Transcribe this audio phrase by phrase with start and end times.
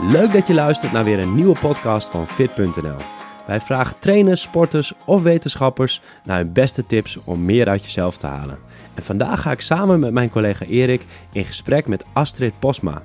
[0.00, 2.96] Leuk dat je luistert naar weer een nieuwe podcast van Fit.nl.
[3.46, 8.26] Wij vragen trainers, sporters of wetenschappers naar hun beste tips om meer uit jezelf te
[8.26, 8.58] halen.
[8.94, 13.02] En vandaag ga ik samen met mijn collega Erik in gesprek met Astrid Posma.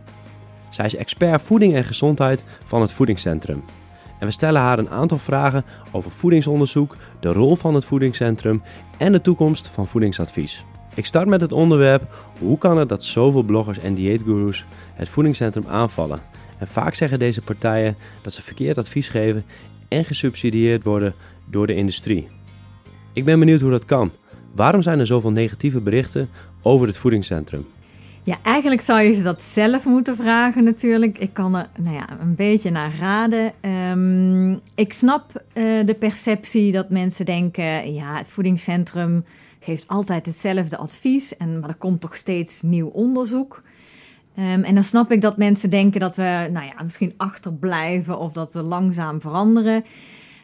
[0.69, 3.63] Zij is expert voeding en gezondheid van het Voedingscentrum.
[4.19, 8.61] En we stellen haar een aantal vragen over voedingsonderzoek, de rol van het voedingscentrum
[8.97, 10.65] en de toekomst van voedingsadvies.
[10.93, 15.67] Ik start met het onderwerp: hoe kan het dat zoveel bloggers en dieetgurus het voedingscentrum
[15.67, 16.19] aanvallen?
[16.57, 19.45] En vaak zeggen deze partijen dat ze verkeerd advies geven
[19.87, 21.13] en gesubsidieerd worden
[21.49, 22.27] door de industrie.
[23.13, 24.11] Ik ben benieuwd hoe dat kan.
[24.55, 26.29] Waarom zijn er zoveel negatieve berichten
[26.61, 27.65] over het voedingscentrum?
[28.25, 31.17] Ja, eigenlijk zou je ze dat zelf moeten vragen natuurlijk.
[31.17, 33.53] Ik kan er nou ja, een beetje naar raden.
[33.61, 37.93] Ehm, ik snap uh, de perceptie dat mensen denken...
[37.93, 39.25] ja, het voedingscentrum
[39.59, 41.37] geeft altijd hetzelfde advies...
[41.37, 43.61] En, maar er komt toch steeds nieuw onderzoek...
[44.39, 48.31] Um, en dan snap ik dat mensen denken dat we nou ja, misschien achterblijven of
[48.31, 49.83] dat we langzaam veranderen.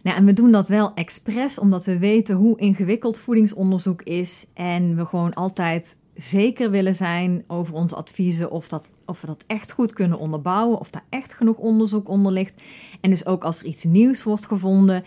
[0.04, 4.46] Nou, en we doen dat wel expres omdat we weten hoe ingewikkeld voedingsonderzoek is.
[4.54, 9.44] En we gewoon altijd zeker willen zijn over onze adviezen of, dat, of we dat
[9.48, 12.62] echt goed kunnen onderbouwen, of daar echt genoeg onderzoek onder ligt.
[13.02, 15.04] En dus ook als er iets nieuws wordt gevonden,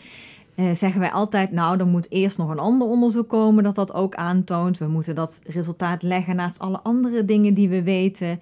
[0.55, 3.93] eh, zeggen wij altijd, nou, er moet eerst nog een ander onderzoek komen dat dat
[3.93, 4.79] ook aantoont.
[4.79, 8.41] We moeten dat resultaat leggen naast alle andere dingen die we weten.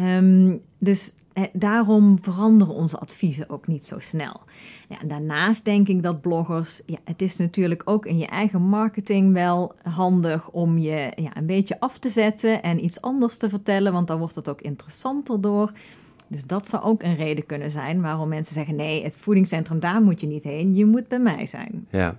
[0.00, 1.12] Um, dus
[1.52, 4.40] daarom veranderen onze adviezen ook niet zo snel.
[4.88, 8.62] Ja, en daarnaast denk ik dat bloggers, ja, het is natuurlijk ook in je eigen
[8.62, 13.48] marketing wel handig om je ja, een beetje af te zetten en iets anders te
[13.48, 15.72] vertellen, want dan wordt het ook interessanter door.
[16.28, 20.02] Dus dat zou ook een reden kunnen zijn waarom mensen zeggen: nee, het voedingscentrum, daar
[20.02, 21.86] moet je niet heen, je moet bij mij zijn.
[21.90, 22.18] Ja,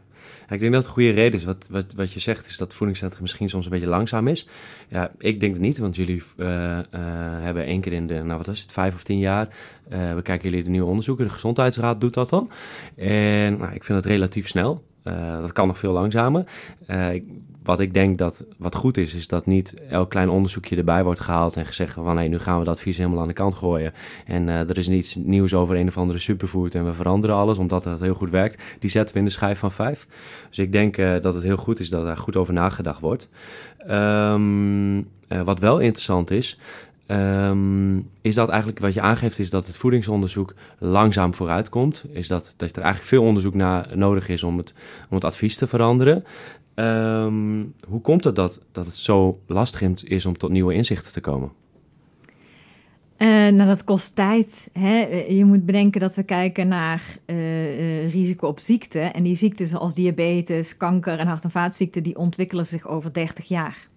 [0.49, 1.45] ik denk dat het een goede reden is.
[1.45, 4.47] Wat, wat, wat je zegt is dat het voedingscentrum misschien soms een beetje langzaam is.
[4.87, 6.81] Ja, ik denk het niet, want jullie uh, uh,
[7.41, 9.47] hebben één keer in de, nou wat is het, vijf of tien jaar,
[9.89, 11.25] uh, we kijken jullie de nieuwe onderzoeken.
[11.25, 12.49] De Gezondheidsraad doet dat dan.
[12.95, 14.83] En nou, ik vind het relatief snel.
[15.39, 16.43] Dat kan nog veel langzamer.
[17.11, 17.23] Ik,
[17.63, 21.19] wat ik denk dat wat goed is, is dat niet elk klein onderzoekje erbij wordt
[21.19, 23.93] gehaald en gezegd van nee, nu gaan we dat advies helemaal aan de kant gooien.
[24.25, 27.57] En uh, er is niets nieuws over een of andere superfood en we veranderen alles
[27.57, 28.63] omdat dat heel goed werkt.
[28.79, 30.07] Die zetten we in de schijf van vijf.
[30.49, 33.29] Dus ik denk dat het heel goed is dat daar goed over nagedacht wordt.
[33.87, 36.59] Uh, wat wel interessant is,
[37.07, 42.05] Um, is dat eigenlijk wat je aangeeft, is dat het voedingsonderzoek langzaam vooruitkomt.
[42.11, 44.73] Is dat, dat er eigenlijk veel onderzoek naar nodig is om het,
[45.09, 46.23] om het advies te veranderen.
[46.75, 51.21] Um, hoe komt het dat, dat het zo lastig is om tot nieuwe inzichten te
[51.21, 51.51] komen?
[53.17, 54.69] Uh, nou, dat kost tijd.
[54.73, 54.99] Hè?
[55.27, 58.99] Je moet bedenken dat we kijken naar uh, uh, risico op ziekte.
[58.99, 62.03] En die ziekten zoals diabetes, kanker en hart- en vaatziekten...
[62.03, 63.87] die ontwikkelen zich over 30 jaar.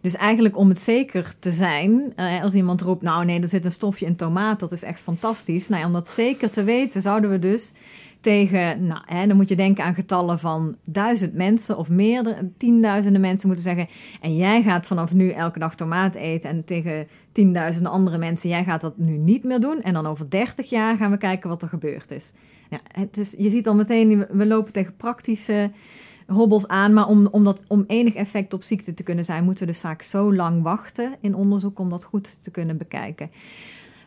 [0.00, 3.02] Dus eigenlijk om het zeker te zijn, als iemand roept...
[3.02, 5.68] nou nee, er zit een stofje in tomaat, dat is echt fantastisch.
[5.68, 7.72] Nou, om dat zeker te weten, zouden we dus
[8.20, 13.20] tegen, nou, hè, dan moet je denken aan getallen van duizend mensen of meer, tienduizenden
[13.20, 13.88] mensen moeten zeggen.
[14.20, 16.50] En jij gaat vanaf nu elke dag tomaat eten.
[16.50, 19.82] En tegen tienduizenden andere mensen, jij gaat dat nu niet meer doen.
[19.82, 22.32] En dan over dertig jaar gaan we kijken wat er gebeurd is.
[23.10, 25.70] Dus je ziet al meteen, we lopen tegen praktische
[26.26, 26.92] hobbels aan.
[26.92, 29.80] Maar om, om, dat, om enig effect op ziekte te kunnen zijn, moeten we dus
[29.80, 33.30] vaak zo lang wachten in onderzoek om dat goed te kunnen bekijken.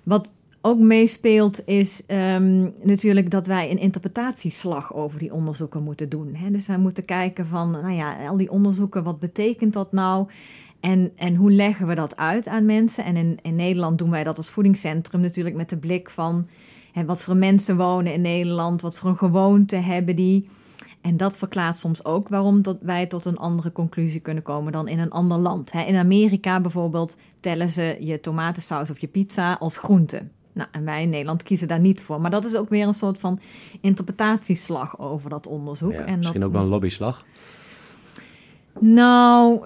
[0.04, 0.30] Wat
[0.62, 6.36] ook meespeelt is um, natuurlijk dat wij een interpretatieslag over die onderzoeken moeten doen.
[6.36, 6.52] Hè?
[6.52, 10.28] Dus wij moeten kijken van, nou ja, al die onderzoeken, wat betekent dat nou?
[10.80, 13.04] En, en hoe leggen we dat uit aan mensen?
[13.04, 16.48] En in, in Nederland doen wij dat als voedingscentrum natuurlijk met de blik van
[16.92, 20.50] hè, wat voor mensen wonen in Nederland, wat voor een gewoonte hebben die.
[21.10, 24.88] En dat verklaart soms ook waarom dat wij tot een andere conclusie kunnen komen dan
[24.88, 25.72] in een ander land.
[25.88, 30.22] In Amerika bijvoorbeeld tellen ze je tomatensaus op je pizza als groente.
[30.54, 32.22] Nou, en wij in Nederland kiezen daar niet voor.
[32.22, 33.40] Maar dat is ook weer een soort van
[33.82, 35.92] interpretatieslag over dat onderzoek.
[35.92, 37.26] Ja, en misschien dat, ook wel een lobbyslag.
[38.80, 39.62] Nou,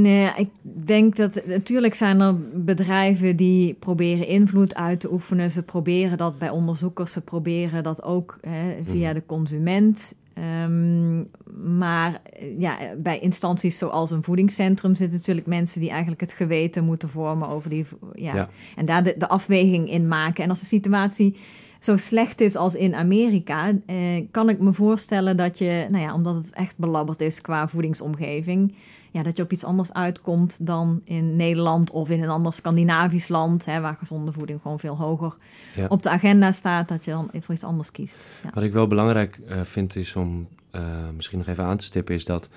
[0.00, 5.50] nee, ik denk dat natuurlijk zijn er bedrijven die proberen invloed uit te oefenen.
[5.50, 9.14] Ze proberen dat bij onderzoekers, ze proberen dat ook hè, via Mhm.
[9.14, 10.14] de consument.
[10.38, 11.30] Um,
[11.64, 12.20] maar
[12.58, 17.48] ja, bij instanties zoals een voedingscentrum zitten natuurlijk mensen die eigenlijk het geweten moeten vormen
[17.48, 17.86] over die.
[18.14, 18.48] Ja, Ja.
[18.76, 20.44] En daar de, de afweging in maken.
[20.44, 21.36] En als de situatie
[21.80, 23.96] zo slecht is als in Amerika, eh,
[24.30, 28.74] kan ik me voorstellen dat je, nou ja, omdat het echt belabberd is qua voedingsomgeving,
[29.12, 33.28] ja, dat je op iets anders uitkomt dan in Nederland of in een ander Scandinavisch
[33.28, 35.34] land, hè, waar gezonde voeding gewoon veel hoger
[35.74, 35.86] Ja.
[35.86, 38.26] op de agenda staat, dat je dan voor iets anders kiest.
[38.42, 38.50] Ja.
[38.54, 40.82] Wat ik wel belangrijk uh, vind is om uh,
[41.14, 42.48] misschien nog even aan te stippen, is dat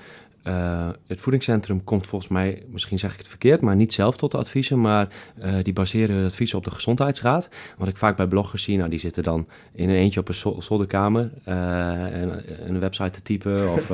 [0.48, 4.32] uh, het voedingscentrum komt volgens mij, misschien zeg ik het verkeerd, maar niet zelf tot
[4.32, 5.08] de adviezen, maar
[5.44, 7.50] uh, die baseren het advies op de gezondheidsraad.
[7.78, 10.62] Wat ik vaak bij bloggers zie, nou die zitten dan in een eentje op een
[10.64, 11.52] zolderkamer uh,
[12.22, 13.92] een, een, website te typen of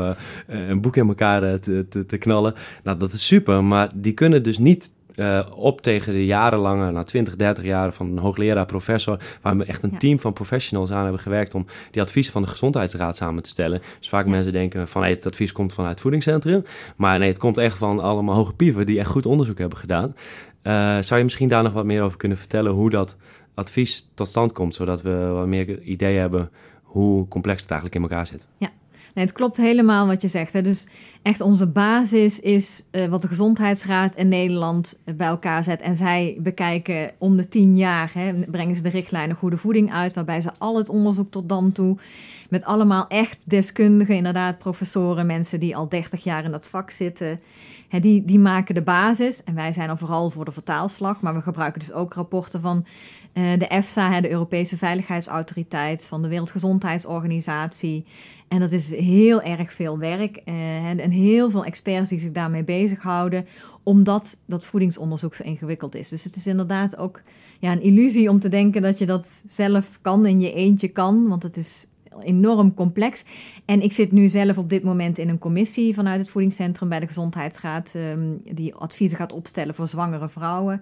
[0.48, 2.54] een boek in elkaar te, te knallen.
[2.83, 7.04] Nou, dat is super, maar die kunnen dus niet uh, op tegen de jarenlange, na
[7.04, 11.04] 20, 30 jaar van een hoogleraar, professor, waar we echt een team van professionals aan
[11.04, 13.81] hebben gewerkt om die adviezen van de gezondheidsraad samen te stellen.
[14.00, 16.63] Dus vaak mensen denken van hey, het advies komt vanuit het voedingscentrum,
[16.96, 20.16] maar nee, het komt echt van allemaal hoge pieven die echt goed onderzoek hebben gedaan.
[20.63, 23.18] Uh, zou je misschien daar nog wat meer over kunnen vertellen hoe dat
[23.54, 26.52] advies tot stand komt, zodat we wat meer idee hebben
[26.92, 28.48] hoe complex het eigenlijk in elkaar zit?
[28.57, 28.69] Ja.
[29.13, 30.54] Nee, het klopt helemaal wat je zegt.
[30.54, 30.62] Hè.
[30.62, 30.88] Dus
[31.22, 35.81] echt onze basis is uh, wat de Gezondheidsraad in Nederland bij elkaar zet.
[35.81, 40.13] En zij bekijken om de tien jaar, hè, brengen ze de richtlijnen goede voeding uit,
[40.13, 41.98] waarbij ze al het onderzoek tot dan toe,
[42.51, 47.39] met allemaal echt deskundigen, inderdaad professoren, mensen die al 30 jaar in dat vak zitten,
[47.89, 49.44] die, die maken de basis.
[49.44, 52.86] En wij zijn er vooral voor de vertaalslag, maar we gebruiken dus ook rapporten van
[53.33, 58.06] uh, de EFSA, de Europese Veiligheidsautoriteit, van de Wereldgezondheidsorganisatie.
[58.48, 62.63] En dat is heel erg veel werk uh, en heel veel experts die zich daarmee
[62.63, 63.45] bezighouden,
[63.83, 66.09] omdat dat voedingsonderzoek zo ingewikkeld is.
[66.09, 67.21] Dus het is inderdaad ook
[67.59, 71.27] ja, een illusie om te denken dat je dat zelf kan in je eentje kan,
[71.27, 71.88] want het is
[72.19, 73.24] enorm complex.
[73.66, 77.00] En ik zit nu zelf op dit moment in een commissie vanuit het Voedingscentrum bij
[77.00, 80.81] de Gezondheidsraad, um, die adviezen gaat opstellen voor zwangere vrouwen.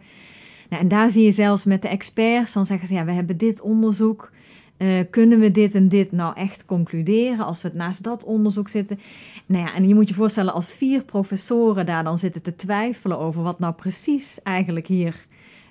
[0.70, 3.38] Nou, en daar zie je zelfs met de experts, dan zeggen ze ja, we hebben
[3.38, 4.32] dit onderzoek.
[4.78, 9.00] Uh, kunnen we dit en dit nou echt concluderen als we naast dat onderzoek zitten?
[9.46, 13.20] Nou ja, en je moet je voorstellen als vier professoren daar dan zitten te twijfelen
[13.20, 15.26] over wat nou precies eigenlijk hier,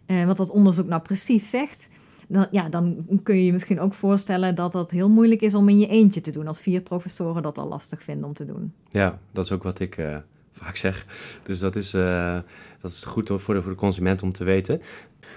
[0.06, 1.88] uh, wat dat onderzoek nou precies zegt.
[2.30, 5.68] Dan, ja, dan kun je je misschien ook voorstellen dat dat heel moeilijk is om
[5.68, 6.46] in je eentje te doen.
[6.46, 8.72] Als vier professoren dat al lastig vinden om te doen.
[8.88, 10.16] Ja, dat is ook wat ik uh,
[10.52, 11.06] vaak zeg.
[11.42, 12.38] Dus dat is, uh,
[12.80, 14.80] dat is goed voor de, voor de consument om te weten.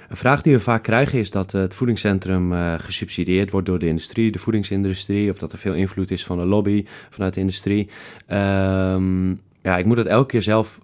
[0.09, 4.31] Een vraag die we vaak krijgen is dat het voedingscentrum gesubsidieerd wordt door de industrie,
[4.31, 7.89] de voedingsindustrie, of dat er veel invloed is van de lobby vanuit de industrie.
[8.27, 10.79] Um, ja, ik moet het elke keer zelf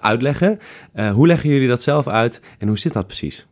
[0.00, 0.58] uitleggen.
[1.12, 3.46] Hoe leggen jullie dat zelf uit en hoe zit dat precies?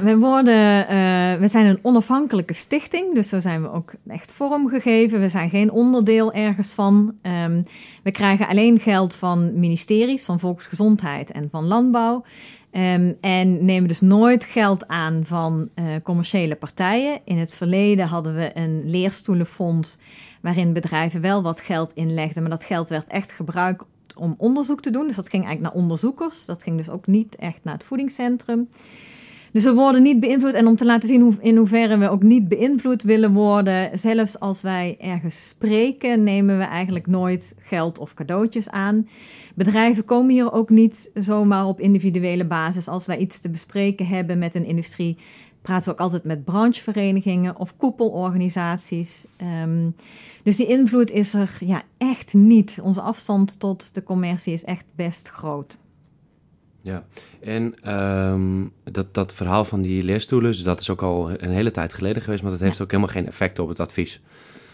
[0.00, 5.20] Nou, worden, uh, we zijn een onafhankelijke stichting, dus zo zijn we ook echt vormgegeven.
[5.20, 7.14] We zijn geen onderdeel ergens van.
[7.22, 7.64] Um,
[8.02, 12.24] we krijgen alleen geld van ministeries, van Volksgezondheid en van Landbouw.
[12.70, 17.20] Um, en nemen dus nooit geld aan van uh, commerciële partijen.
[17.24, 19.98] In het verleden hadden we een leerstoelenfonds
[20.40, 23.84] waarin bedrijven wel wat geld inlegden, maar dat geld werd echt gebruikt
[24.16, 25.06] om onderzoek te doen.
[25.06, 26.44] Dus dat ging eigenlijk naar onderzoekers.
[26.44, 28.68] Dat ging dus ook niet echt naar het voedingscentrum.
[29.52, 30.54] Dus we worden niet beïnvloed.
[30.54, 34.40] En om te laten zien hoe, in hoeverre we ook niet beïnvloed willen worden, zelfs
[34.40, 39.08] als wij ergens spreken, nemen we eigenlijk nooit geld of cadeautjes aan.
[39.54, 42.88] Bedrijven komen hier ook niet zomaar op individuele basis.
[42.88, 45.18] Als wij iets te bespreken hebben met een industrie,
[45.62, 49.26] praten we ook altijd met brancheverenigingen of koepelorganisaties.
[49.62, 49.94] Um,
[50.42, 52.78] dus die invloed is er ja, echt niet.
[52.82, 55.78] Onze afstand tot de commercie is echt best groot.
[56.82, 57.04] Ja,
[57.40, 61.70] en um, dat, dat verhaal van die leerstoelen, dus dat is ook al een hele
[61.70, 64.20] tijd geleden geweest, maar dat heeft ook helemaal geen effect op het advies.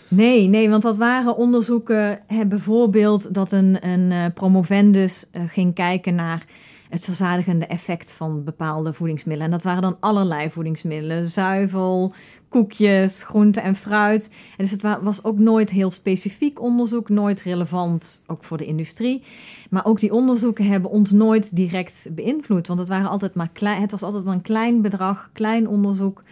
[0.08, 5.75] Nee, nee, want dat waren onderzoeken, hè, bijvoorbeeld dat een, een uh, promovendus uh, ging
[5.75, 6.44] kijken naar
[6.88, 9.53] het verzadigende effect van bepaalde voedingsmiddelen.
[9.53, 12.12] En dat waren dan allerlei voedingsmiddelen: zuivel,
[12.48, 14.28] koekjes, groente en fruit.
[14.31, 19.22] En dus het was ook nooit heel specifiek onderzoek, nooit relevant ook voor de industrie.
[19.70, 23.81] Maar ook die onderzoeken hebben ons nooit direct beïnvloed, want het, waren altijd maar klein,
[23.81, 26.22] het was altijd maar een klein bedrag, klein onderzoek.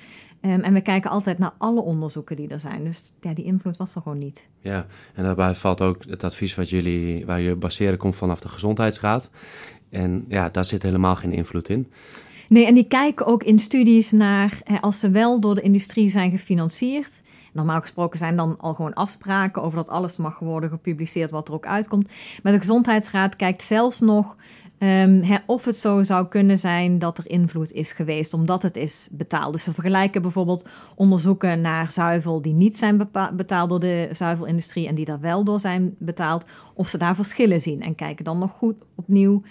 [0.41, 2.85] Um, en we kijken altijd naar alle onderzoeken die er zijn.
[2.85, 4.49] Dus ja, die invloed was er gewoon niet.
[4.61, 8.49] Ja, en daarbij valt ook het advies wat jullie, waar je baseren komt vanaf de
[8.49, 9.31] Gezondheidsraad.
[9.91, 11.93] En ja, daar zit helemaal geen invloed in.
[12.49, 16.31] Nee, en die kijken ook in studies naar, als ze wel door de industrie zijn
[16.31, 17.23] gefinancierd.
[17.53, 21.55] Normaal gesproken zijn dan al gewoon afspraken over dat alles mag worden gepubliceerd wat er
[21.55, 22.09] ook uitkomt.
[22.43, 24.37] Maar de Gezondheidsraad kijkt zelfs nog
[24.79, 29.09] um, of het zo zou kunnen zijn dat er invloed is geweest omdat het is
[29.13, 29.53] betaald.
[29.53, 34.95] Dus ze vergelijken bijvoorbeeld onderzoeken naar zuivel die niet zijn betaald door de zuivelindustrie en
[34.95, 37.83] die daar wel door zijn betaald, of ze daar verschillen zien.
[37.83, 39.43] En kijken dan nog goed opnieuw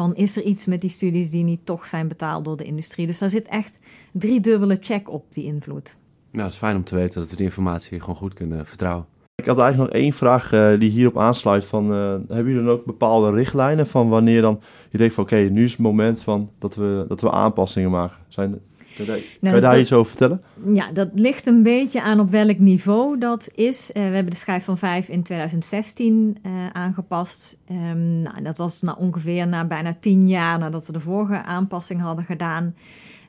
[0.00, 3.06] van is er iets met die studies die niet toch zijn betaald door de industrie.
[3.06, 3.78] Dus daar zit echt
[4.12, 5.98] drie dubbele check op die invloed.
[6.30, 9.06] Nou, het is fijn om te weten dat we die informatie gewoon goed kunnen vertrouwen.
[9.34, 11.64] Ik had eigenlijk nog één vraag uh, die hierop aansluit.
[11.64, 15.34] Van, uh, hebben jullie dan ook bepaalde richtlijnen van wanneer dan je denkt van oké,
[15.34, 18.16] okay, nu is het moment van dat we, dat we aanpassingen maken?
[18.28, 18.60] Zijn...
[19.00, 20.42] Je, daar- Nou, je daar dat- iets over vertellen?
[20.74, 23.92] Ja, dat ligt een beetje aan op welk niveau dat is.
[23.92, 27.58] Eh, we hebben de schijf van 5 in 2016 eh, aangepast.
[27.68, 32.00] Ehm, nou, dat was na ongeveer na bijna 10 jaar nadat we de vorige aanpassing
[32.00, 32.74] hadden gedaan.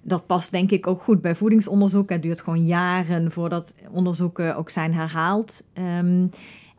[0.03, 2.09] Dat past denk ik ook goed bij voedingsonderzoek.
[2.09, 5.63] Het duurt gewoon jaren voordat onderzoeken ook zijn herhaald.
[5.73, 6.27] Ehm,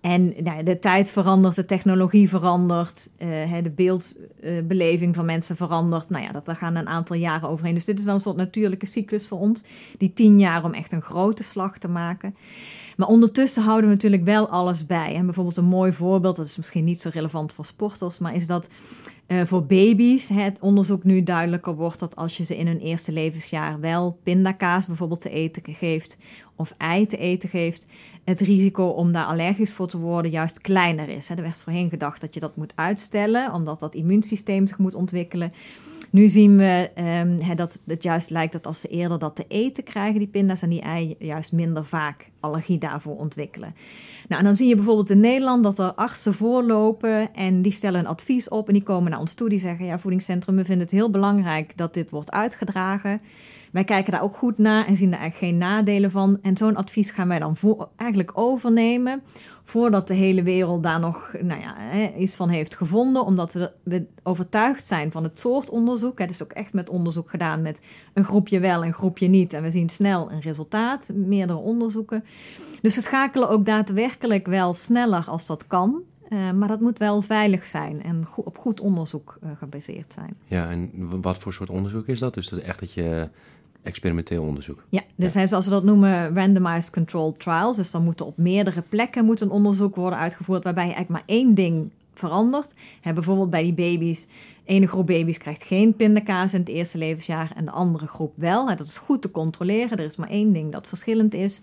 [0.02, 6.10] en nou, de tijd verandert, de technologie verandert, eh, de beeldbeleving van mensen verandert.
[6.10, 7.74] Nou ja, dat, daar gaan een aantal jaren overheen.
[7.74, 9.64] Dus dit is wel een soort natuurlijke cyclus voor ons.
[9.98, 12.36] Die tien jaar om echt een grote slag te maken.
[12.96, 15.14] Maar ondertussen houden we natuurlijk wel alles bij.
[15.14, 18.46] En bijvoorbeeld een mooi voorbeeld, dat is misschien niet zo relevant voor sporters, maar is
[18.46, 18.68] dat
[19.26, 23.12] eh, voor baby's het onderzoek nu duidelijker wordt dat als je ze in hun eerste
[23.12, 26.18] levensjaar wel pindakaas bijvoorbeeld te eten geeft
[26.56, 27.86] of ei te eten geeft,
[28.24, 31.28] het risico om daar allergisch voor te worden juist kleiner is.
[31.28, 31.34] hè.
[31.34, 35.52] Er werd voorheen gedacht dat je dat moet uitstellen, omdat dat immuunsysteem zich moet ontwikkelen.
[36.12, 39.84] Nu zien we ehm, dat het juist lijkt dat als ze eerder dat te eten
[39.84, 43.74] krijgen, die pinda's en die ei, juist minder vaak allergie daarvoor ontwikkelen.
[44.28, 48.00] Nou, en dan zie je bijvoorbeeld in Nederland dat er artsen voorlopen en die stellen
[48.00, 49.48] een advies op en die komen naar ons toe.
[49.48, 53.20] Die zeggen, ja, voedingscentrum, we vinden het heel belangrijk dat dit wordt uitgedragen.
[53.72, 56.38] Wij kijken daar ook goed naar en zien daar eigenlijk geen nadelen van.
[56.42, 57.56] En zo'n advies gaan wij dan
[57.96, 59.22] eigenlijk overnemen
[59.62, 63.24] voordat de hele wereld daar nog nou ja, hè, iets van heeft gevonden.
[63.24, 66.18] Omdat we, overtuigd zijn van het soort onderzoek.
[66.18, 67.80] Het is ook echt met onderzoek gedaan met
[68.12, 69.52] een groepje wel en een groepje niet.
[69.52, 72.24] En we zien snel een resultaat, meerdere onderzoeken.
[72.80, 76.02] Dus we schakelen ook daadwerkelijk wel sneller als dat kan.
[76.28, 80.36] Eh, maar dat moet wel veilig zijn en op goed onderzoek eh, gebaseerd zijn.
[80.46, 80.90] Ja, en
[81.20, 82.34] wat voor soort onderzoek is dat?
[82.34, 83.28] Dus dat echt dat je
[83.82, 84.84] experimenteel onderzoek.
[84.88, 87.76] Ja, dus hè, zoals we dat noemen, randomized controlled trials.
[87.76, 91.36] Dus dan moeten op meerdere plekken moet een onderzoek worden uitgevoerd waarbij je eigenlijk maar
[91.36, 92.74] één ding verandert.
[93.02, 94.26] Bijvoorbeeld bij die baby's,
[94.64, 98.66] ene groep baby's krijgt geen pindakaas in het eerste levensjaar en de andere groep wel.
[98.66, 99.98] Dat is goed te controleren.
[99.98, 101.60] Er is maar één ding dat verschillend is.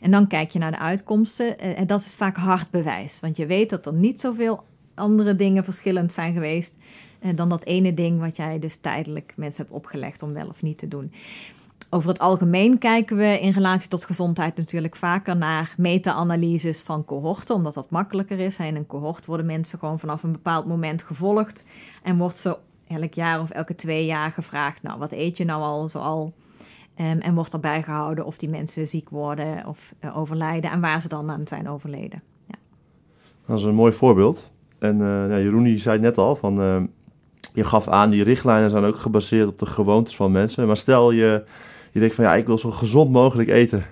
[0.00, 1.58] En dan kijk je naar de uitkomsten.
[1.58, 4.62] Eh, En dat is vaak hard bewijs, want je weet dat er niet zoveel
[4.94, 6.76] andere dingen verschillend zijn geweest
[7.18, 10.62] eh, dan dat ene ding wat jij dus tijdelijk mensen hebt opgelegd om wel of
[10.62, 11.12] niet te doen.
[11.92, 17.54] Over het algemeen kijken we in relatie tot gezondheid natuurlijk vaker naar meta-analyses van cohorten,
[17.54, 18.58] omdat dat makkelijker is.
[18.58, 21.64] In een cohort worden mensen gewoon vanaf een bepaald moment gevolgd
[22.02, 22.56] en wordt ze
[22.88, 26.32] elk jaar of elke twee jaar gevraagd, nou wat eet je nou al zoal?
[26.94, 31.00] Ehm, en wordt erbij gehouden of die mensen ziek worden of eh, overlijden en waar
[31.00, 32.22] ze dan aan zijn overleden.
[33.46, 34.52] Dat is een mooi voorbeeld.
[34.78, 36.82] En ja, Jeroen die zei net al, van, eh,
[37.54, 40.66] je gaf aan, die richtlijnen zijn ook gebaseerd op de gewoontes van mensen.
[40.66, 41.44] Maar stel je,
[41.90, 43.84] je denkt van, ja, ik wil zo gezond mogelijk eten.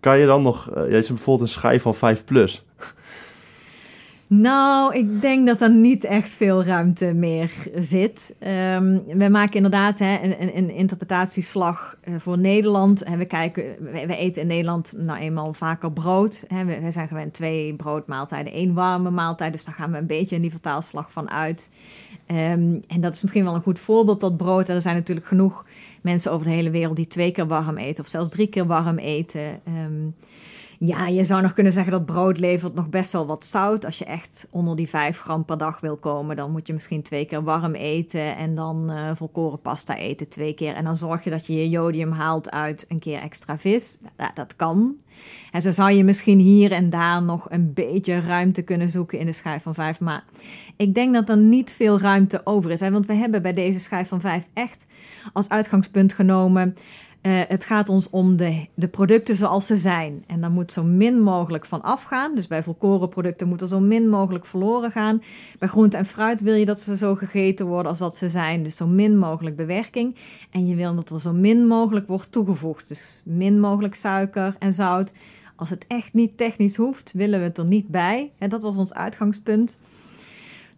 [0.00, 2.64] Kan je dan nog, uh, jij is bijvoorbeeld een schijf van 5 plus.
[4.26, 8.34] Nou, ik denk dat er niet echt veel ruimte meer zit.
[8.40, 13.02] Um, we maken inderdaad hè, een, interpretatieslag uh, voor Nederland.
[13.16, 13.64] We, kijken,
[14.06, 16.44] we, eten in Nederland nou eenmaal vaker brood.
[16.46, 16.64] Hè.
[16.64, 19.52] We, we, zijn gewend twee broodmaaltijden, één warme maaltijd.
[19.52, 21.70] Dus daar gaan we een beetje in die vertaalslag van uit.
[22.26, 24.68] Um, en dat is misschien wel een goed voorbeeld, dat brood.
[24.68, 25.66] Er zijn natuurlijk genoeg
[26.02, 28.04] mensen over de hele wereld die twee keer warm eten.
[28.04, 29.60] Of zelfs drie keer warm eten.
[29.68, 30.14] Um,
[30.86, 33.84] ja, je zou nog kunnen zeggen dat brood levert nog best wel wat zout.
[33.84, 37.02] Als je echt onder die 5 gram per dag wil komen, dan moet je misschien
[37.02, 40.74] twee keer warm eten en dan uh, volkoren pasta eten twee keer.
[40.74, 43.98] En dan zorg je dat je je jodium haalt uit een keer extra vis.
[44.18, 44.96] Ja, dat kan.
[45.52, 49.26] En zo zou je misschien hier en daar nog een beetje ruimte kunnen zoeken in
[49.26, 50.00] de schijf van 5.
[50.00, 50.24] Maar
[50.76, 52.80] ik denk dat er niet veel ruimte over is.
[52.80, 54.86] Want we hebben bij deze schijf van 5 echt
[55.32, 56.74] als uitgangspunt genomen.
[57.26, 60.24] Uh, het gaat ons om de, de producten zoals ze zijn.
[60.26, 62.34] En daar moet zo min mogelijk van afgaan.
[62.34, 65.22] Dus bij volkoren producten moet er zo min mogelijk verloren gaan.
[65.58, 68.62] Bij groente en fruit wil je dat ze zo gegeten worden als dat ze zijn.
[68.62, 70.16] Dus zo min mogelijk bewerking.
[70.50, 72.88] En je wil dat er zo min mogelijk wordt toegevoegd.
[72.88, 75.12] Dus min mogelijk suiker en zout.
[75.56, 78.32] Als het echt niet technisch hoeft, willen we het er niet bij.
[78.38, 79.78] En dat was ons uitgangspunt.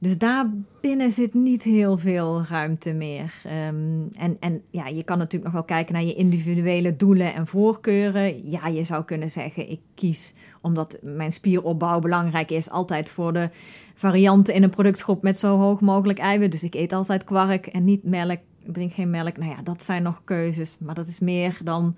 [0.06, 3.34] Dus daar binnen zit niet heel veel ruimte meer.
[3.44, 7.46] Um, en, en ja, je kan natuurlijk nog wel kijken naar je individuele doelen en
[7.46, 8.50] voorkeuren.
[8.50, 13.50] Ja, je zou kunnen zeggen, ik kies omdat mijn spieropbouw belangrijk is, altijd voor de
[13.94, 16.52] varianten in een productgroep met zo hoog mogelijk eiwit.
[16.52, 19.36] Dus ik eet altijd kwark en niet melk, drink geen melk.
[19.36, 21.96] Nou ja, dat zijn nog keuzes, maar dat is meer dan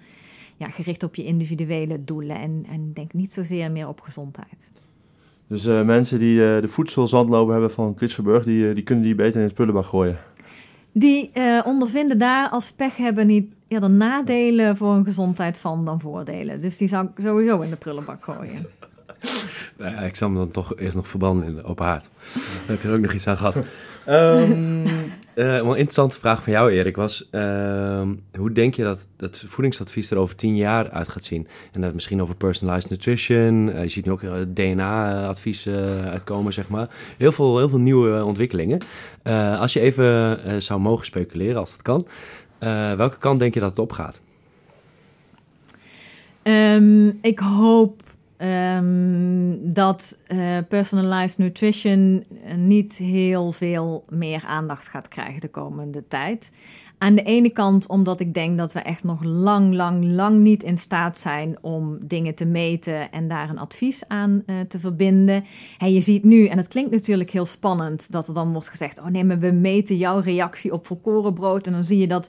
[0.57, 4.71] ja, gericht op je individuele doelen en, en denk niet zozeer meer op gezondheid.
[5.49, 9.14] Dus uh, mensen die uh, de voedselzandlopen hebben van Klitsenburg, die, uh, die kunnen die
[9.14, 10.19] beter in het prullenbak gooien.
[10.93, 11.31] Die
[11.64, 16.61] ondervinden daar als pech hebben niet eerder nadelen voor hun gezondheid van dan voordelen.
[16.61, 18.67] Dus die zou ik sowieso in de prullenbak gooien.
[19.78, 22.09] Nou ja, ik zal hem dan toch eerst nog verbranden in de open haard.
[22.12, 23.57] Daar heb je er ook nog iets aan gehad.
[24.09, 24.85] um,
[25.45, 27.28] een interessante vraag van jou, Erik, was...
[27.30, 31.47] ehm, hoe denk je dat het voedingsadvies er over tien jaar uit gaat zien?
[31.73, 33.73] En dat misschien over personalized nutrition.
[33.73, 34.23] eh, je ziet nu ook
[34.54, 35.68] DNA-advies
[36.04, 36.88] uitkomen, zeg maar.
[37.16, 38.78] Heel veel, heel veel nieuwe ontwikkelingen.
[39.23, 42.07] Eh, als je even eh, zou mogen speculeren, als dat kan...
[42.59, 44.21] eh, welke kant denk je dat het opgaat?
[46.42, 48.02] Ehm, ik hoop
[48.38, 56.09] ehm, dat eh, personalized nutrition eh, niet heel veel meer aandacht gaat krijgen de komende
[56.09, 56.50] tijd.
[56.99, 60.62] Aan de ene kant omdat ik denk dat we echt nog lang, lang, lang niet
[60.62, 65.45] in staat zijn om dingen te meten en daar een advies aan eh, te verbinden.
[65.78, 68.99] En je ziet nu, en het klinkt natuurlijk heel spannend, dat er dan wordt gezegd:
[68.99, 71.66] Oh nee, maar we meten jouw reactie op volkorenbrood.
[71.66, 72.28] En dan zie je dat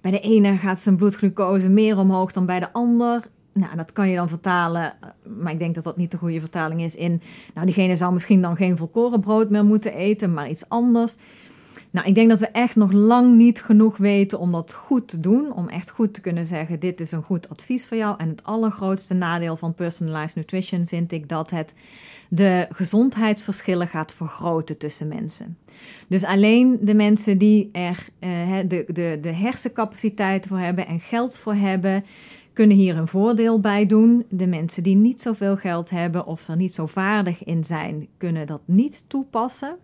[0.00, 3.22] bij de ene gaat zijn bloedglucose meer omhoog dan bij de ander.
[3.52, 4.94] Nou, dat kan je dan vertalen,
[5.40, 7.22] maar ik denk dat dat niet de goede vertaling is in...
[7.54, 11.16] Nou, diegene zou misschien dan geen volkorenbrood meer moeten eten, maar iets anders.
[11.90, 15.20] Nou, ik denk dat we echt nog lang niet genoeg weten om dat goed te
[15.20, 15.52] doen.
[15.52, 18.14] Om echt goed te kunnen zeggen, dit is een goed advies voor jou.
[18.18, 21.74] En het allergrootste nadeel van personalized nutrition vind ik dat het
[22.28, 25.58] de gezondheidsverschillen gaat vergroten tussen mensen.
[26.08, 31.38] Dus alleen de mensen die er eh, de, de, de hersencapaciteit voor hebben en geld
[31.38, 32.04] voor hebben,
[32.52, 34.24] kunnen hier een voordeel bij doen.
[34.28, 38.46] De mensen die niet zoveel geld hebben of er niet zo vaardig in zijn, kunnen
[38.46, 39.76] dat niet toepassen.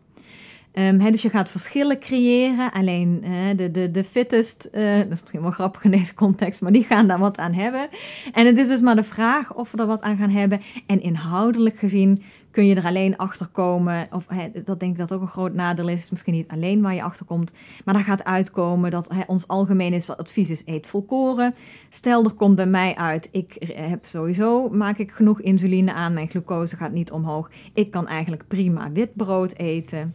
[0.72, 2.72] He, dus je gaat verschillen creëren.
[2.72, 3.25] Alleen
[3.56, 6.84] de, de, de fittest, uh, dat is misschien wel grappig in deze context, maar die
[6.84, 7.88] gaan daar wat aan hebben.
[8.32, 10.60] En het is dus maar de vraag of we er wat aan gaan hebben.
[10.87, 14.09] En inhoudelijk gezien kun je er alleen achter komen.
[14.12, 14.26] Of
[14.64, 16.11] dat denk ik dat ook een groot nadeel is.
[16.11, 17.52] Misschien niet alleen waar je achter komt.
[17.85, 21.55] Maar daar gaat uitkomen dat he, ons algemene advies is: eet volkoren.
[21.88, 26.14] Stel, er komt bij mij uit: ik heb sowieso, maak ik genoeg insuline aan.
[26.14, 27.50] Mijn glucose gaat niet omhoog.
[27.75, 30.14] Ik kan eigenlijk prima wit brood eten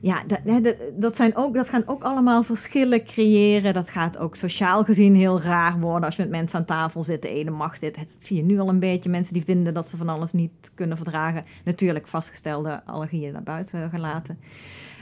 [0.00, 3.74] ja, dat, dat, zijn ook, dat gaan ook allemaal verschillen creëren.
[3.74, 7.22] Dat gaat ook sociaal gezien heel raar worden als je met mensen aan tafel zit.
[7.22, 7.96] De ene mag dit.
[7.96, 9.10] Dat zie je nu al een beetje.
[9.10, 11.44] Mensen die vinden dat ze van alles niet kunnen verdragen.
[11.64, 14.38] Natuurlijk vastgestelde allergieën naar buiten gelaten.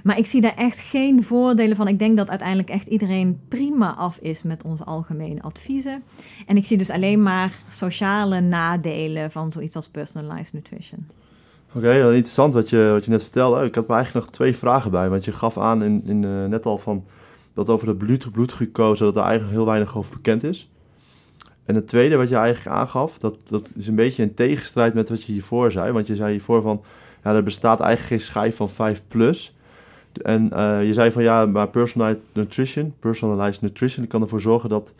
[0.03, 1.88] Maar ik zie daar echt geen voordelen van.
[1.88, 6.03] Ik denk dat uiteindelijk echt iedereen prima af is met onze algemene adviezen.
[6.47, 11.06] En ik zie dus alleen maar sociale nadelen van zoiets als personalized nutrition.
[11.76, 13.65] Oké, okay, interessant wat je, wat je net vertelde.
[13.65, 15.08] Ik had me eigenlijk nog twee vragen bij.
[15.08, 17.04] Want je gaf aan in, in, uh, net al van
[17.54, 20.71] dat over de bloed, bloedglucose dat er eigenlijk heel weinig over bekend is.
[21.65, 25.08] En het tweede wat je eigenlijk aangaf, dat, dat is een beetje in tegenstrijd met
[25.08, 25.93] wat je hiervoor zei.
[25.93, 26.82] Want je zei hiervoor van,
[27.25, 29.56] ja, er bestaat eigenlijk geen schijf van 5 plus.
[30.23, 34.93] En uh, je zei van ja, maar personalized nutrition, personalized nutrition kan ervoor zorgen dat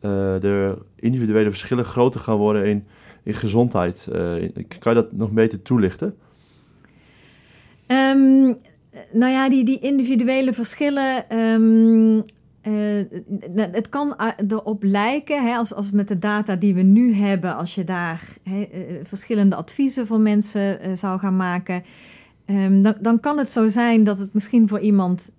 [0.00, 2.86] uh, de individuele verschillen groter gaan worden in
[3.22, 4.06] in gezondheid.
[4.12, 4.16] Uh,
[4.78, 6.14] kan je dat nog beter toelichten?
[7.86, 8.56] Um,
[9.12, 11.36] nou ja, die, die individuele verschillen.
[11.38, 12.24] Um,
[12.62, 13.04] uh,
[13.54, 14.14] het kan
[14.48, 18.36] erop lijken, hè, als, als met de data die we nu hebben, als je daar
[18.42, 18.68] hè,
[19.02, 21.84] verschillende adviezen voor mensen zou gaan maken.
[22.46, 25.32] Um, dan, dan kan het zo zijn dat het misschien voor iemand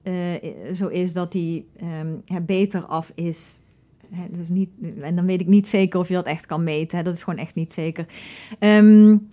[0.73, 1.65] zo is dat hij
[2.41, 3.59] beter af is
[4.31, 4.69] Dus niet,
[5.01, 7.03] en dan weet ik niet zeker of je dat echt kan meten.
[7.03, 8.05] Dat is gewoon echt niet zeker.
[8.59, 9.27] Um,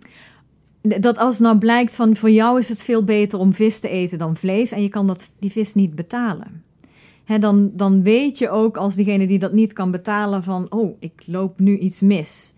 [0.80, 4.18] dat als nou blijkt van voor jou is het veel beter om vis te eten
[4.18, 6.62] dan vlees en je kan dat, die vis niet betalen.
[7.40, 11.22] Dan, dan weet je ook als diegene die dat niet kan betalen van oh, ik
[11.26, 12.54] loop nu iets mis.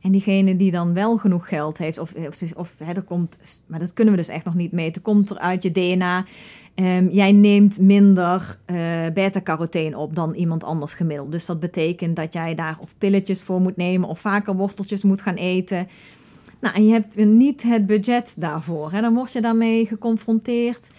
[0.00, 3.92] En diegene die dan wel genoeg geld heeft, of, of, of er komt, maar dat
[3.92, 6.26] kunnen we dus echt nog niet meten, komt er uit je DNA
[6.76, 8.76] Um, jij neemt minder uh,
[9.14, 11.32] beta-carotene op dan iemand anders gemiddeld.
[11.32, 15.22] Dus dat betekent dat jij daar of pilletjes voor moet nemen of vaker worteltjes moet
[15.22, 15.88] gaan eten.
[16.60, 18.92] Nou, en je hebt niet het budget daarvoor.
[18.92, 19.00] Hè?
[19.00, 20.90] Dan word je daarmee geconfronteerd.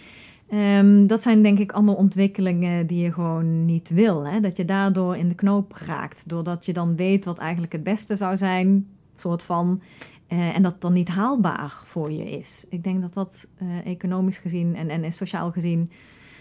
[0.53, 4.27] Um, dat zijn denk ik allemaal ontwikkelingen die je gewoon niet wil.
[4.27, 4.39] Hè?
[4.39, 6.29] Dat je daardoor in de knoop raakt.
[6.29, 8.87] Doordat je dan weet wat eigenlijk het beste zou zijn.
[9.15, 9.81] Soort van.
[10.29, 12.65] Uh, en dat dan niet haalbaar voor je is.
[12.69, 15.91] Ik denk dat dat uh, economisch gezien en, en sociaal gezien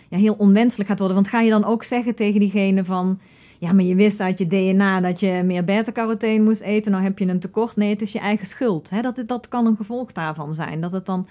[0.08, 1.16] ja, heel onwenselijk gaat worden.
[1.16, 3.20] Want ga je dan ook zeggen tegen diegene van...
[3.58, 6.92] ja, maar je wist uit je DNA dat je meer beta-carotene moest eten...
[6.92, 7.76] nou heb je een tekort.
[7.76, 8.90] Nee, het is je eigen schuld.
[8.90, 9.02] Hè?
[9.02, 10.80] Dat, dat kan een gevolg daarvan zijn.
[10.80, 11.26] Dat het dan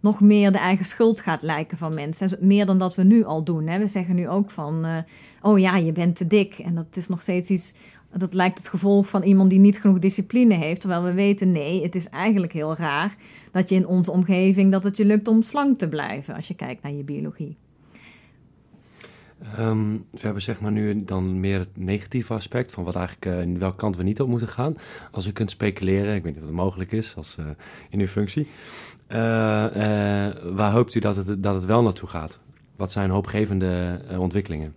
[0.00, 2.38] nog meer de eigen schuld gaat lijken van mensen.
[2.40, 3.66] Meer dan dat we nu al doen.
[3.66, 3.78] Hè?
[3.78, 4.86] We zeggen nu ook van...
[4.86, 4.96] Uh,
[5.42, 6.58] oh ja, je bent te dik.
[6.58, 7.74] En dat is nog steeds iets
[8.18, 10.80] dat lijkt het gevolg van iemand die niet genoeg discipline heeft.
[10.80, 13.16] Terwijl we weten, nee, het is eigenlijk heel raar
[13.52, 16.54] dat je in onze omgeving dat het je lukt om slank te blijven als je
[16.54, 17.56] kijkt naar je biologie.
[19.58, 23.40] Um, we hebben zeg maar nu dan meer het negatieve aspect van wat eigenlijk uh,
[23.40, 24.76] in welke kant we niet op moeten gaan.
[25.10, 27.46] Als u kunt speculeren, ik weet niet of het mogelijk is als, uh,
[27.90, 28.46] in uw functie.
[29.08, 29.16] Uh,
[30.54, 32.40] waar hoopt u dat het, dat het wel naartoe gaat?
[32.76, 34.74] wat zijn hoopgevende ontwikkelingen?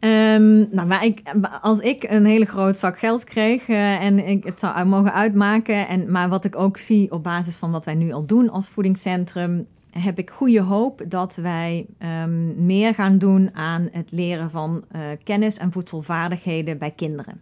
[0.00, 1.22] Um, nou, maar ik,
[1.62, 5.88] als ik een hele groot zak geld kreeg uh, en ik het zou mogen uitmaken,
[5.88, 8.68] en, maar wat ik ook zie op basis van wat wij nu al doen als
[8.68, 11.86] voedingscentrum, heb ik goede hoop dat wij
[12.22, 17.40] um, meer gaan doen aan het leren van uh, kennis en voedselvaardigheden bij kinderen.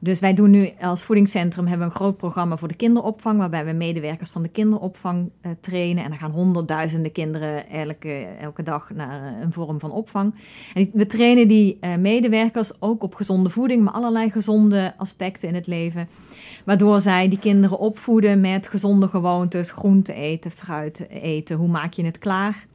[0.00, 3.72] Dus wij doen nu als voedingscentrum hebben een groot programma voor de kinderopvang, waarbij we
[3.72, 6.04] medewerkers van de kinderopvang uh, trainen.
[6.04, 10.34] En er gaan honderdduizenden kinderen elke, elke dag naar uh, een vorm van opvang.
[10.74, 15.54] En we trainen die uh, medewerkers ook op gezonde voeding, maar allerlei gezonde aspecten in
[15.54, 16.08] het leven.
[16.64, 21.56] Waardoor zij die kinderen opvoeden met gezonde gewoontes, groente eten, fruit eten.
[21.56, 22.66] Hoe maak je het klaar?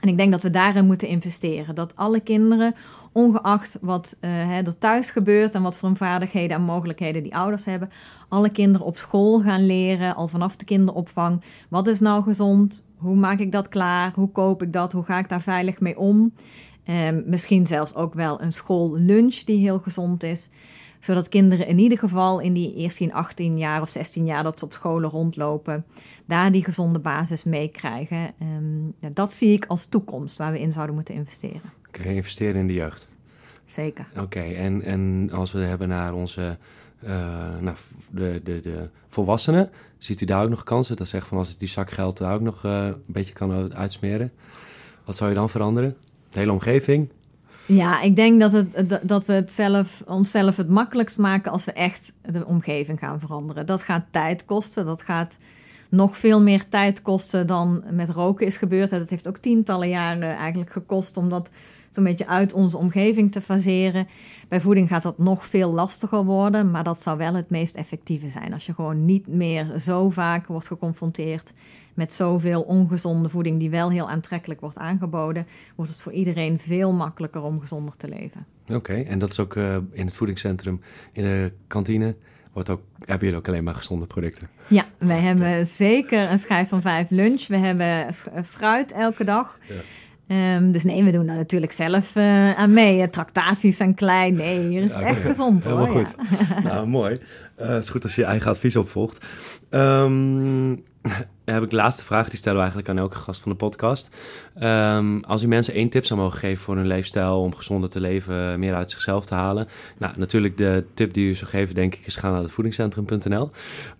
[0.00, 1.74] En ik denk dat we daarin moeten investeren.
[1.74, 2.74] Dat alle kinderen,
[3.12, 7.90] ongeacht wat uh, er thuis gebeurt en wat voor vaardigheden en mogelijkheden die ouders hebben,
[8.28, 11.42] alle kinderen op school gaan leren, al vanaf de kinderopvang.
[11.68, 12.86] Wat is nou gezond?
[12.96, 14.12] Hoe maak ik dat klaar?
[14.14, 14.92] Hoe koop ik dat?
[14.92, 16.32] Hoe ga ik daar veilig mee om?
[16.86, 20.48] Um, misschien zelfs ook wel een schoollunch die heel gezond is
[21.04, 24.64] zodat kinderen in ieder geval in die eerste 18 jaar of 16 jaar dat ze
[24.64, 25.84] op scholen rondlopen,
[26.26, 28.34] daar die gezonde basis meekrijgen.
[28.42, 31.81] Um, ja, dat zie ik als toekomst waar we in zouden moeten investeren.
[31.92, 33.08] Oké, okay, investeren in de jeugd.
[33.64, 34.06] Zeker.
[34.20, 36.58] Oké, en, en als we hebben naar onze
[37.04, 37.10] uh,
[37.60, 37.76] nou,
[38.10, 40.96] de, de, de volwassenen, ziet u daar ook nog kansen?
[40.96, 43.74] Dat zegt van als ik die zak geld daar ook nog uh, een beetje kan
[43.74, 44.32] uitsmeren.
[45.04, 45.96] Wat zou je dan veranderen?
[46.30, 47.08] De hele omgeving?
[47.66, 51.72] Ja, ik denk dat, het, dat we het zelf, onszelf het makkelijkst maken als we
[51.72, 53.66] echt de omgeving gaan veranderen.
[53.66, 54.84] Dat gaat tijd kosten.
[54.84, 55.38] Dat gaat
[55.88, 58.90] nog veel meer tijd kosten dan met roken is gebeurd.
[58.90, 61.50] Dat heeft ook tientallen jaren eigenlijk gekost om dat
[61.92, 64.08] zo'n beetje uit onze omgeving te faseren.
[64.48, 68.28] Bij voeding gaat dat nog veel lastiger worden, maar dat zou wel het meest effectieve
[68.28, 68.52] zijn.
[68.52, 71.52] Als je gewoon niet meer zo vaak wordt geconfronteerd
[71.94, 76.92] met zoveel ongezonde voeding die wel heel aantrekkelijk wordt aangeboden, wordt het voor iedereen veel
[76.92, 78.46] makkelijker om gezonder te leven.
[78.68, 80.80] Oké, en dat is ook uh, in het voedingscentrum,
[81.12, 82.16] in de kantine.
[82.52, 84.48] Wordt ook, hebben jullie ook alleen maar gezonde producten?
[84.66, 87.46] Ja, wij hebben zeker een schijf van vijf lunch.
[87.46, 89.58] We hebben fruit elke dag.
[89.68, 89.74] Ja.
[90.28, 93.10] Um, dus nee, we doen daar natuurlijk zelf uh, aan mee.
[93.10, 94.34] Tractaties zijn klein.
[94.34, 95.78] Nee, hier is het ja, echt gezond hoor.
[95.78, 96.14] Helemaal goed.
[96.38, 96.60] Ja.
[96.68, 97.18] nou, mooi.
[97.60, 99.26] Uh, het is goed als je je eigen advies opvolgt.
[99.70, 100.84] Um,
[101.44, 103.58] dan heb ik de laatste vraag, die stellen we eigenlijk aan elke gast van de
[103.58, 104.16] podcast.
[104.62, 108.00] Um, als u mensen één tip zou mogen geven voor hun leefstijl om gezonder te
[108.00, 109.68] leven, meer uit zichzelf te halen.
[109.98, 113.50] Nou, natuurlijk de tip die u zou geven, denk ik, is gaan naar het voedingscentrum.nl.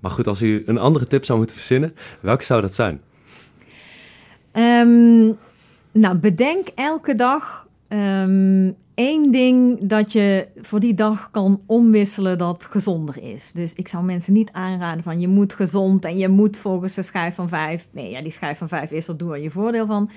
[0.01, 3.01] Maar goed, als u een andere tip zou moeten verzinnen, welke zou dat zijn?
[4.53, 5.39] Um,
[5.93, 12.65] nou, bedenk elke dag um, één ding dat je voor die dag kan omwisselen dat
[12.65, 13.53] gezonder is.
[13.53, 17.03] Dus ik zou mensen niet aanraden van je moet gezond en je moet volgens de
[17.03, 17.89] schijf van vijf.
[17.93, 20.11] Nee, ja, die schijf van vijf is er, doe er je voordeel van.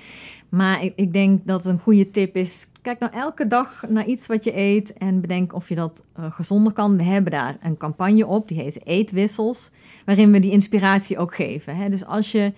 [0.48, 4.26] Maar ik, ik, denk dat een goede tip is, kijk nou elke dag naar iets
[4.26, 6.96] wat je eet en bedenk of je dat uh, gezonder kan.
[6.96, 9.70] We hebben daar een campagne op, die heet Eetwissels,
[10.04, 11.76] waarin we die inspiratie ook geven.
[11.76, 11.88] Hè?
[11.88, 12.52] Dus als je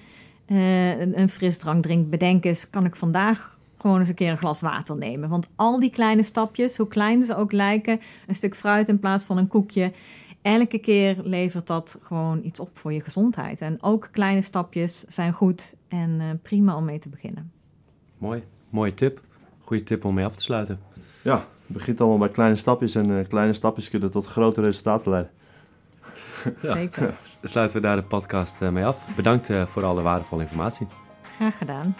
[0.48, 4.38] uh, een, een frisdrank drinkt, bedenk eens, kan ik vandaag gewoon eens een keer een
[4.38, 5.28] glas water nemen.
[5.28, 9.24] Want al die kleine stapjes, hoe klein ze ook lijken, een stuk fruit in plaats
[9.24, 9.92] van een koekje,
[10.42, 13.60] elke keer levert dat gewoon iets op voor je gezondheid.
[13.60, 17.52] En ook kleine stapjes zijn goed en uh, prima om mee te beginnen.
[18.18, 19.20] Mooi, mooie tip.
[19.64, 20.78] Goede tip om mee af te sluiten.
[21.22, 25.10] Ja, het begint allemaal bij kleine stapjes en uh, kleine stapjes kunnen tot grote resultaten
[25.10, 25.32] leiden.
[26.62, 27.14] Zeker.
[27.42, 29.14] Sluiten we daar de podcast mee af.
[29.16, 30.86] Bedankt voor alle waardevolle informatie.
[31.36, 31.94] Graag gedaan.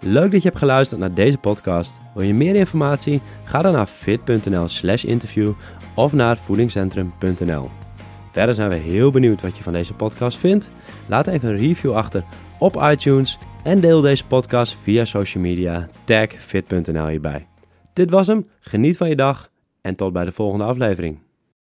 [0.00, 2.00] Leuk dat je hebt geluisterd naar deze podcast.
[2.14, 3.20] Wil je meer informatie?
[3.44, 5.52] Ga dan naar fit.nl/slash interview
[5.94, 7.70] of naar voedingscentrum.nl.
[8.30, 10.70] Verder zijn we heel benieuwd wat je van deze podcast vindt.
[11.06, 12.24] Laat even een review achter
[12.58, 15.88] op iTunes en deel deze podcast via social media.
[16.04, 17.46] Tag fit.nl hierbij.
[17.92, 18.48] Dit was hem.
[18.60, 21.27] Geniet van je dag en tot bij de volgende aflevering.